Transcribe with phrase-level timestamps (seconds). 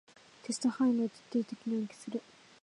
[0.41, 2.23] テスト範囲まで徹底的に暗記する